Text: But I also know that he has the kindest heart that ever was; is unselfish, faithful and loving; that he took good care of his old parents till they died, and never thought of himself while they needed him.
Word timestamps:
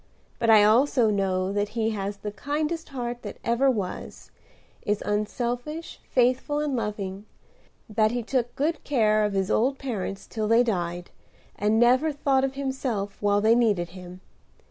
But 0.39 0.49
I 0.49 0.63
also 0.63 1.11
know 1.11 1.53
that 1.53 1.69
he 1.77 1.91
has 1.91 2.17
the 2.17 2.31
kindest 2.31 2.89
heart 2.89 3.21
that 3.21 3.37
ever 3.43 3.69
was; 3.69 4.31
is 4.81 5.03
unselfish, 5.05 5.99
faithful 6.09 6.59
and 6.59 6.75
loving; 6.75 7.27
that 7.87 8.09
he 8.09 8.23
took 8.23 8.55
good 8.55 8.83
care 8.83 9.23
of 9.23 9.33
his 9.33 9.51
old 9.51 9.77
parents 9.77 10.25
till 10.25 10.47
they 10.47 10.63
died, 10.63 11.11
and 11.55 11.77
never 11.79 12.11
thought 12.11 12.43
of 12.43 12.55
himself 12.55 13.15
while 13.21 13.41
they 13.41 13.53
needed 13.53 13.89
him. 13.89 14.21